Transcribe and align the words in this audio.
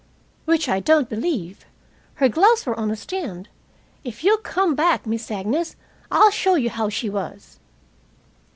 "Which 0.45 0.67
I 0.67 0.79
don't 0.79 1.07
believe. 1.09 1.67
Her 2.15 2.27
gloves 2.27 2.65
were 2.65 2.73
on 2.73 2.87
the 2.87 2.95
stand. 2.95 3.49
If 4.03 4.23
you'll 4.23 4.37
come 4.39 4.73
back, 4.73 5.05
Miss 5.05 5.29
Agnes, 5.29 5.75
I'll 6.09 6.31
show 6.31 6.55
you 6.55 6.71
how 6.71 6.89
she 6.89 7.07
was." 7.07 7.59